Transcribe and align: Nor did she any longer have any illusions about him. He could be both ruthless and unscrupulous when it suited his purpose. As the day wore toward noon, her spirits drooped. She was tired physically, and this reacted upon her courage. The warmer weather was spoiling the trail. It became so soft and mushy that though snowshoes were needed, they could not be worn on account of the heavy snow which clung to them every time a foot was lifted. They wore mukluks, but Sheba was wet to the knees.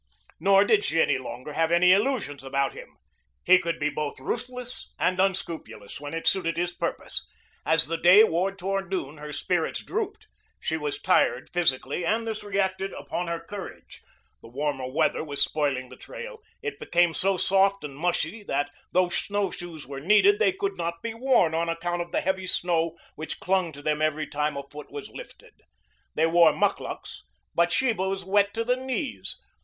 Nor 0.39 0.65
did 0.65 0.83
she 0.83 0.99
any 0.99 1.19
longer 1.19 1.53
have 1.53 1.71
any 1.71 1.91
illusions 1.93 2.43
about 2.43 2.73
him. 2.73 2.97
He 3.43 3.59
could 3.59 3.77
be 3.79 3.91
both 3.91 4.19
ruthless 4.19 4.91
and 4.97 5.19
unscrupulous 5.19 6.01
when 6.01 6.15
it 6.15 6.25
suited 6.25 6.57
his 6.57 6.73
purpose. 6.73 7.23
As 7.67 7.85
the 7.85 7.99
day 7.99 8.23
wore 8.23 8.51
toward 8.51 8.89
noon, 8.89 9.17
her 9.19 9.31
spirits 9.31 9.83
drooped. 9.85 10.25
She 10.59 10.75
was 10.75 10.99
tired 10.99 11.51
physically, 11.53 12.03
and 12.03 12.25
this 12.25 12.43
reacted 12.43 12.93
upon 12.93 13.27
her 13.27 13.39
courage. 13.39 14.01
The 14.41 14.47
warmer 14.47 14.89
weather 14.91 15.23
was 15.23 15.43
spoiling 15.43 15.89
the 15.89 15.97
trail. 15.97 16.39
It 16.63 16.79
became 16.79 17.13
so 17.13 17.37
soft 17.37 17.83
and 17.83 17.95
mushy 17.95 18.41
that 18.45 18.71
though 18.91 19.09
snowshoes 19.09 19.85
were 19.85 19.99
needed, 19.99 20.39
they 20.39 20.51
could 20.51 20.77
not 20.77 21.03
be 21.03 21.13
worn 21.13 21.53
on 21.53 21.69
account 21.69 22.01
of 22.01 22.11
the 22.11 22.21
heavy 22.21 22.47
snow 22.47 22.97
which 23.13 23.39
clung 23.39 23.71
to 23.73 23.83
them 23.83 24.01
every 24.01 24.25
time 24.25 24.57
a 24.57 24.63
foot 24.63 24.91
was 24.91 25.11
lifted. 25.11 25.53
They 26.15 26.25
wore 26.25 26.53
mukluks, 26.53 27.21
but 27.53 27.71
Sheba 27.71 28.09
was 28.09 28.25
wet 28.25 28.51
to 28.55 28.63
the 28.63 28.75
knees. 28.75 29.37